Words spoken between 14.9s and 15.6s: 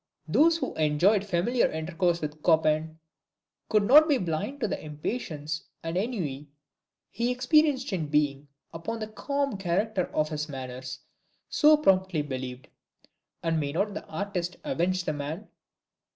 the man?